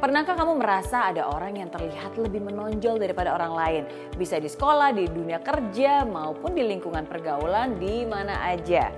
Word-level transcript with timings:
Pernahkah 0.00 0.32
kamu 0.32 0.64
merasa 0.64 1.12
ada 1.12 1.28
orang 1.28 1.60
yang 1.60 1.68
terlihat 1.68 2.16
lebih 2.16 2.40
menonjol 2.40 2.96
daripada 2.96 3.36
orang 3.36 3.52
lain? 3.52 3.82
Bisa 4.16 4.40
di 4.40 4.48
sekolah, 4.48 4.96
di 4.96 5.04
dunia 5.04 5.44
kerja, 5.44 6.08
maupun 6.08 6.56
di 6.56 6.64
lingkungan 6.64 7.04
pergaulan 7.04 7.76
di 7.76 8.08
mana 8.08 8.48
aja. 8.48 8.88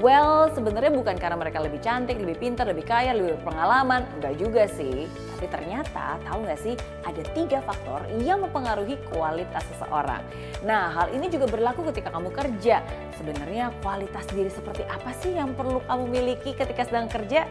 Well, 0.00 0.48
sebenarnya 0.56 0.88
bukan 0.88 1.20
karena 1.20 1.36
mereka 1.36 1.60
lebih 1.60 1.84
cantik, 1.84 2.16
lebih 2.16 2.40
pintar, 2.40 2.64
lebih 2.64 2.88
kaya, 2.88 3.12
lebih 3.12 3.36
berpengalaman. 3.44 4.08
Enggak 4.16 4.40
juga 4.40 4.64
sih. 4.72 5.04
Tapi 5.36 5.52
ternyata 5.52 6.16
tahu 6.24 6.48
nggak 6.48 6.60
sih 6.64 6.80
ada 7.04 7.22
tiga 7.36 7.60
faktor 7.60 8.08
yang 8.16 8.40
mempengaruhi 8.40 8.96
kualitas 9.12 9.60
seseorang. 9.76 10.24
Nah 10.64 10.96
hal 10.96 11.12
ini 11.12 11.28
juga 11.28 11.44
berlaku 11.44 11.92
ketika 11.92 12.08
kamu 12.08 12.32
kerja. 12.32 12.80
Sebenarnya 13.20 13.68
kualitas 13.84 14.24
diri 14.32 14.48
seperti 14.48 14.88
apa 14.88 15.12
sih 15.20 15.36
yang 15.36 15.52
perlu 15.52 15.84
kamu 15.84 16.08
miliki 16.08 16.56
ketika 16.56 16.88
sedang 16.88 17.04
kerja? 17.12 17.44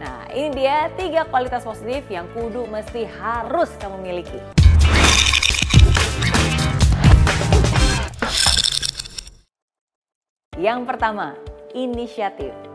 Nah 0.00 0.24
ini 0.32 0.64
dia 0.64 0.88
tiga 0.96 1.28
kualitas 1.28 1.60
positif 1.60 2.08
yang 2.08 2.24
kudu 2.32 2.64
mesti 2.64 3.04
harus 3.04 3.68
kamu 3.76 4.00
miliki. 4.00 4.40
Yang 10.56 10.80
pertama, 10.88 11.36
inisiatif. 11.76 12.69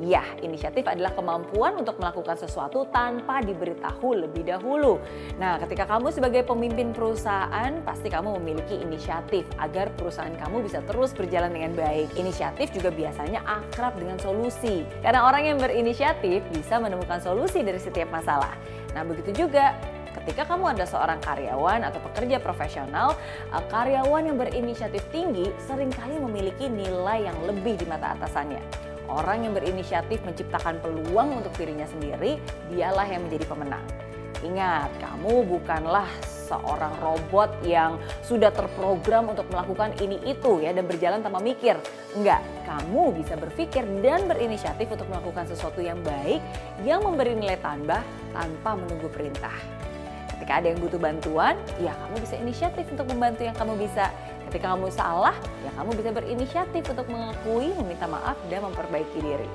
Ya, 0.00 0.24
inisiatif 0.40 0.88
adalah 0.88 1.12
kemampuan 1.12 1.76
untuk 1.76 2.00
melakukan 2.00 2.32
sesuatu 2.32 2.88
tanpa 2.88 3.44
diberitahu 3.44 4.16
lebih 4.16 4.48
dahulu. 4.48 4.96
Nah, 5.36 5.60
ketika 5.60 5.84
kamu 5.84 6.08
sebagai 6.08 6.40
pemimpin 6.48 6.96
perusahaan, 6.96 7.68
pasti 7.84 8.08
kamu 8.08 8.40
memiliki 8.40 8.80
inisiatif 8.80 9.44
agar 9.60 9.92
perusahaan 9.92 10.32
kamu 10.32 10.64
bisa 10.64 10.80
terus 10.88 11.12
berjalan 11.12 11.52
dengan 11.52 11.76
baik. 11.76 12.16
Inisiatif 12.16 12.72
juga 12.72 12.88
biasanya 12.88 13.44
akrab 13.44 14.00
dengan 14.00 14.16
solusi. 14.16 14.88
Karena 15.04 15.28
orang 15.28 15.52
yang 15.52 15.58
berinisiatif 15.60 16.48
bisa 16.48 16.80
menemukan 16.80 17.20
solusi 17.20 17.60
dari 17.60 17.76
setiap 17.76 18.08
masalah. 18.08 18.56
Nah, 18.96 19.04
begitu 19.04 19.44
juga 19.44 19.76
ketika 20.16 20.48
kamu 20.48 20.74
adalah 20.74 20.88
seorang 20.88 21.20
karyawan 21.20 21.84
atau 21.84 22.00
pekerja 22.08 22.40
profesional, 22.40 23.20
eh, 23.52 23.64
karyawan 23.68 24.32
yang 24.32 24.40
berinisiatif 24.40 25.04
tinggi 25.12 25.52
sering 25.68 25.92
kali 25.92 26.16
memiliki 26.16 26.72
nilai 26.72 27.28
yang 27.28 27.36
lebih 27.44 27.76
di 27.76 27.84
mata 27.84 28.16
atasannya. 28.16 28.88
Orang 29.10 29.42
yang 29.42 29.58
berinisiatif 29.58 30.22
menciptakan 30.22 30.78
peluang 30.78 31.42
untuk 31.42 31.50
dirinya 31.58 31.84
sendiri, 31.90 32.38
dialah 32.70 33.10
yang 33.10 33.26
menjadi 33.26 33.44
pemenang. 33.50 33.82
Ingat, 34.40 34.88
kamu 35.02 35.44
bukanlah 35.50 36.06
seorang 36.24 36.94
robot 36.98 37.50
yang 37.62 37.98
sudah 38.26 38.50
terprogram 38.50 39.30
untuk 39.30 39.46
melakukan 39.52 39.94
ini 40.02 40.18
itu 40.26 40.62
ya 40.62 40.74
dan 40.74 40.86
berjalan 40.86 41.20
tanpa 41.22 41.38
mikir. 41.38 41.78
Enggak, 42.16 42.42
kamu 42.66 43.14
bisa 43.20 43.34
berpikir 43.38 43.86
dan 44.00 44.26
berinisiatif 44.26 44.90
untuk 44.90 45.06
melakukan 45.06 45.46
sesuatu 45.46 45.78
yang 45.78 45.98
baik 46.02 46.42
yang 46.82 47.04
memberi 47.04 47.38
nilai 47.38 47.60
tambah 47.60 48.02
tanpa 48.32 48.70
menunggu 48.74 49.06
perintah. 49.12 49.54
Ketika 50.34 50.56
ada 50.56 50.72
yang 50.72 50.80
butuh 50.80 50.96
bantuan, 50.96 51.54
ya 51.78 51.92
kamu 51.92 52.24
bisa 52.24 52.34
inisiatif 52.40 52.88
untuk 52.88 53.06
membantu 53.12 53.44
yang 53.44 53.54
kamu 53.54 53.76
bisa. 53.76 54.08
Ketika 54.50 54.74
kamu 54.74 54.90
salah, 54.90 55.38
ya 55.62 55.70
kamu 55.78 55.94
bisa 55.94 56.10
berinisiatif 56.10 56.82
untuk 56.90 57.06
mengakui, 57.06 57.70
meminta 57.78 58.10
maaf, 58.10 58.34
dan 58.50 58.66
memperbaiki 58.66 59.22
diri. 59.22 59.46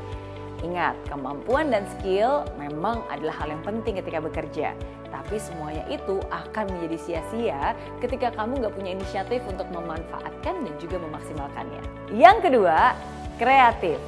Ingat, 0.63 0.95
kemampuan 1.11 1.67
dan 1.67 1.83
skill 1.99 2.47
memang 2.55 3.03
adalah 3.11 3.35
hal 3.43 3.51
yang 3.51 3.59
penting 3.67 3.99
ketika 3.99 4.23
bekerja. 4.23 4.71
Tapi 5.11 5.35
semuanya 5.35 5.83
itu 5.91 6.23
akan 6.31 6.71
menjadi 6.71 6.95
sia-sia 6.95 7.75
ketika 7.99 8.31
kamu 8.39 8.63
nggak 8.63 8.71
punya 8.71 8.95
inisiatif 8.95 9.43
untuk 9.51 9.67
memanfaatkan 9.75 10.63
dan 10.63 10.73
juga 10.79 10.95
memaksimalkannya. 11.03 11.83
Yang 12.15 12.37
kedua, 12.47 12.95
kreatif. 13.35 13.99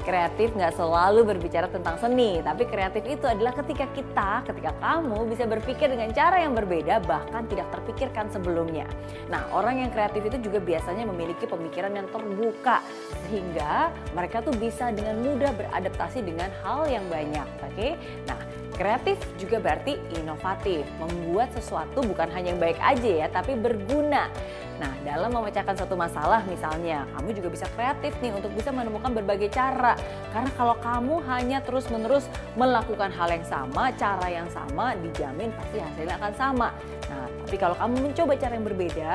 Kreatif 0.00 0.56
nggak 0.56 0.80
selalu 0.80 1.28
berbicara 1.28 1.68
tentang 1.68 2.00
seni, 2.00 2.40
tapi 2.40 2.64
kreatif 2.64 3.04
itu 3.04 3.28
adalah 3.28 3.52
ketika 3.52 3.84
kita, 3.92 4.30
ketika 4.48 4.72
kamu 4.80 5.28
bisa 5.28 5.44
berpikir 5.44 5.92
dengan 5.92 6.08
cara 6.16 6.40
yang 6.40 6.56
berbeda 6.56 7.04
bahkan 7.04 7.44
tidak 7.52 7.68
terpikirkan 7.68 8.32
sebelumnya. 8.32 8.88
Nah 9.28 9.44
orang 9.52 9.84
yang 9.84 9.90
kreatif 9.92 10.24
itu 10.24 10.40
juga 10.40 10.58
biasanya 10.64 11.04
memiliki 11.04 11.44
pemikiran 11.44 11.92
yang 11.92 12.08
terbuka 12.08 12.80
sehingga 13.28 13.92
mereka 14.16 14.40
tuh 14.40 14.56
bisa 14.56 14.88
dengan 14.88 15.20
mudah 15.20 15.52
beradaptasi 15.52 16.24
dengan 16.24 16.48
hal 16.64 16.88
yang 16.88 17.04
banyak. 17.12 17.44
Oke, 17.60 17.76
okay? 17.76 17.92
nah 18.24 18.40
Kreatif 18.80 19.20
juga 19.36 19.60
berarti 19.60 20.00
inovatif, 20.16 20.88
membuat 20.96 21.52
sesuatu 21.52 22.00
bukan 22.00 22.32
hanya 22.32 22.56
yang 22.56 22.62
baik 22.64 22.80
aja 22.80 23.10
ya, 23.12 23.26
tapi 23.28 23.52
berguna. 23.52 24.32
Nah, 24.80 24.88
dalam 25.04 25.36
memecahkan 25.36 25.76
satu 25.76 25.92
masalah 26.00 26.40
misalnya, 26.48 27.04
kamu 27.12 27.36
juga 27.36 27.52
bisa 27.52 27.68
kreatif 27.76 28.16
nih 28.24 28.32
untuk 28.32 28.48
bisa 28.56 28.72
menemukan 28.72 29.12
berbagai 29.12 29.52
cara. 29.52 29.89
Karena 30.30 30.50
kalau 30.54 30.76
kamu 30.78 31.14
hanya 31.26 31.58
terus-menerus 31.62 32.30
melakukan 32.54 33.10
hal 33.10 33.28
yang 33.34 33.46
sama, 33.46 33.90
cara 33.98 34.26
yang 34.30 34.46
sama, 34.50 34.94
dijamin 34.98 35.50
pasti 35.58 35.82
hasilnya 35.82 36.14
akan 36.22 36.32
sama. 36.38 36.68
Nah, 37.10 37.26
tapi 37.46 37.56
kalau 37.58 37.74
kamu 37.74 37.94
mencoba 38.10 38.32
cara 38.38 38.52
yang 38.54 38.66
berbeda, 38.66 39.12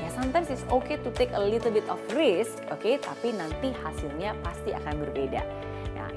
ya 0.00 0.08
sometimes 0.12 0.52
it's 0.52 0.64
okay 0.68 1.00
to 1.00 1.08
take 1.16 1.32
a 1.32 1.40
little 1.40 1.72
bit 1.72 1.88
of 1.88 1.96
risk, 2.12 2.60
oke, 2.68 2.84
okay? 2.84 3.00
tapi 3.00 3.32
nanti 3.32 3.72
hasilnya 3.80 4.36
pasti 4.44 4.76
akan 4.76 4.94
berbeda. 5.08 5.40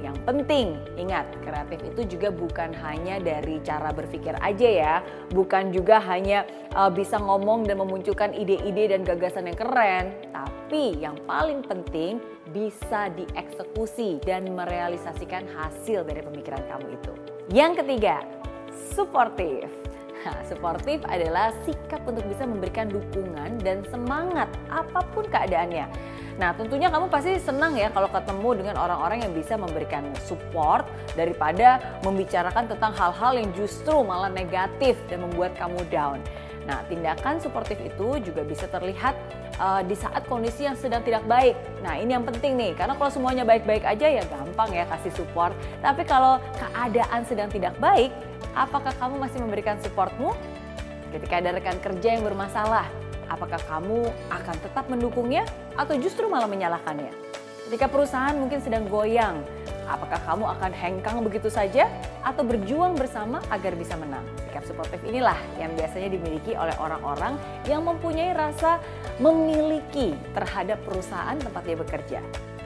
Yang 0.01 0.17
penting, 0.25 0.67
ingat, 0.97 1.29
kreatif 1.45 1.79
itu 1.85 2.17
juga 2.17 2.33
bukan 2.33 2.73
hanya 2.73 3.21
dari 3.21 3.61
cara 3.61 3.93
berpikir 3.93 4.33
aja 4.41 4.69
ya, 4.69 4.95
bukan 5.29 5.69
juga 5.69 6.01
hanya 6.01 6.43
uh, 6.73 6.89
bisa 6.89 7.21
ngomong 7.21 7.69
dan 7.69 7.77
memunculkan 7.77 8.33
ide-ide 8.33 8.97
dan 8.97 9.05
gagasan 9.05 9.45
yang 9.45 9.57
keren, 9.57 10.17
tapi 10.33 10.97
yang 10.97 11.13
paling 11.29 11.61
penting 11.61 12.17
bisa 12.49 13.13
dieksekusi 13.13 14.17
dan 14.25 14.49
merealisasikan 14.51 15.45
hasil 15.53 16.01
dari 16.01 16.25
pemikiran 16.25 16.65
kamu 16.65 16.97
itu. 16.97 17.13
Yang 17.53 17.85
ketiga, 17.85 18.25
suportif. 18.97 19.80
Nah, 20.21 20.37
adalah 21.09 21.49
sikap 21.65 22.05
untuk 22.05 22.21
bisa 22.29 22.45
memberikan 22.45 22.85
dukungan 22.87 23.57
dan 23.65 23.81
semangat 23.89 24.47
apa 24.69 25.01
pun 25.11 25.25
keadaannya. 25.25 25.89
Nah 26.39 26.55
tentunya 26.55 26.87
kamu 26.87 27.11
pasti 27.11 27.37
senang 27.37 27.75
ya 27.75 27.91
kalau 27.91 28.07
ketemu 28.07 28.63
dengan 28.63 28.75
orang-orang 28.81 29.27
yang 29.27 29.33
bisa 29.35 29.59
memberikan 29.59 30.05
support 30.23 30.87
daripada 31.13 31.77
membicarakan 32.01 32.65
tentang 32.71 32.95
hal-hal 32.95 33.37
yang 33.37 33.49
justru 33.53 33.99
malah 34.01 34.31
negatif 34.31 34.95
dan 35.11 35.21
membuat 35.27 35.53
kamu 35.59 35.81
down. 35.91 36.17
Nah, 36.61 36.85
tindakan 36.85 37.41
suportif 37.41 37.81
itu 37.81 38.21
juga 38.21 38.45
bisa 38.45 38.69
terlihat 38.69 39.17
uh, 39.57 39.81
di 39.81 39.97
saat 39.97 40.29
kondisi 40.29 40.69
yang 40.69 40.77
sedang 40.77 41.01
tidak 41.01 41.25
baik. 41.25 41.57
Nah, 41.81 41.97
ini 41.97 42.13
yang 42.13 42.21
penting 42.21 42.53
nih, 42.53 42.77
karena 42.77 42.93
kalau 42.93 43.09
semuanya 43.09 43.41
baik-baik 43.41 43.81
aja 43.81 44.05
ya 44.05 44.21
gampang 44.29 44.69
ya 44.69 44.85
kasih 44.85 45.09
support. 45.09 45.57
Tapi 45.81 46.05
kalau 46.05 46.37
keadaan 46.61 47.25
sedang 47.25 47.49
tidak 47.49 47.73
baik, 47.81 48.13
apakah 48.55 48.93
kamu 48.99 49.15
masih 49.19 49.39
memberikan 49.43 49.79
supportmu? 49.79 50.35
Ketika 51.11 51.43
ada 51.43 51.51
rekan 51.55 51.75
kerja 51.83 52.15
yang 52.15 52.23
bermasalah, 52.23 52.87
apakah 53.27 53.59
kamu 53.67 54.07
akan 54.31 54.55
tetap 54.63 54.85
mendukungnya 54.87 55.43
atau 55.75 55.95
justru 55.99 56.27
malah 56.31 56.47
menyalahkannya? 56.47 57.11
Ketika 57.67 57.87
perusahaan 57.87 58.35
mungkin 58.35 58.59
sedang 58.59 58.87
goyang, 58.87 59.43
apakah 59.87 60.19
kamu 60.27 60.43
akan 60.59 60.71
hengkang 60.75 61.17
begitu 61.23 61.47
saja 61.47 61.87
atau 62.23 62.43
berjuang 62.43 62.95
bersama 62.95 63.39
agar 63.47 63.75
bisa 63.79 63.95
menang? 63.95 64.23
Sikap 64.47 64.63
suportif 64.67 64.99
inilah 65.07 65.39
yang 65.55 65.71
biasanya 65.75 66.11
dimiliki 66.11 66.51
oleh 66.55 66.75
orang-orang 66.79 67.39
yang 67.67 67.83
mempunyai 67.83 68.35
rasa 68.35 68.79
memiliki 69.23 70.15
terhadap 70.35 70.83
perusahaan 70.83 71.39
tempat 71.39 71.63
dia 71.63 71.77
bekerja. 71.79 72.19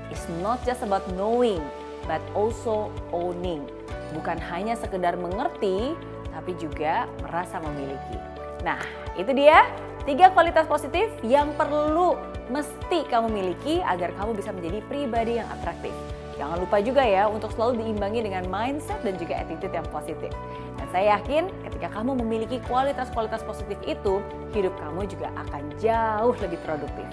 It's 0.10 0.26
not 0.42 0.62
just 0.66 0.86
about 0.86 1.06
knowing, 1.14 1.62
but 2.10 2.22
also 2.38 2.94
owning 3.10 3.66
bukan 4.16 4.40
hanya 4.50 4.80
sekedar 4.80 5.20
mengerti, 5.20 5.94
tapi 6.32 6.56
juga 6.56 7.06
merasa 7.20 7.60
memiliki. 7.60 8.18
Nah, 8.64 8.82
itu 9.20 9.30
dia 9.36 9.68
tiga 10.08 10.32
kualitas 10.32 10.66
positif 10.66 11.12
yang 11.22 11.54
perlu 11.54 12.18
mesti 12.50 13.06
kamu 13.10 13.28
miliki 13.30 13.82
agar 13.82 14.14
kamu 14.18 14.38
bisa 14.38 14.54
menjadi 14.54 14.80
pribadi 14.86 15.38
yang 15.42 15.50
atraktif. 15.62 15.94
Jangan 16.36 16.60
lupa 16.60 16.84
juga 16.84 17.04
ya 17.08 17.32
untuk 17.32 17.56
selalu 17.56 17.80
diimbangi 17.80 18.28
dengan 18.28 18.44
mindset 18.52 19.00
dan 19.08 19.16
juga 19.16 19.40
attitude 19.40 19.72
yang 19.72 19.88
positif. 19.88 20.32
Dan 20.76 20.88
saya 20.92 21.16
yakin 21.16 21.48
ketika 21.64 21.88
kamu 21.96 22.20
memiliki 22.20 22.60
kualitas-kualitas 22.68 23.40
positif 23.48 23.80
itu, 23.88 24.20
hidup 24.52 24.76
kamu 24.84 25.08
juga 25.08 25.32
akan 25.48 25.64
jauh 25.80 26.36
lebih 26.44 26.60
produktif. 26.68 27.08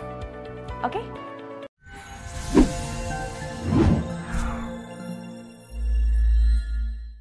Oke? 0.82 0.98
Okay? 0.98 1.21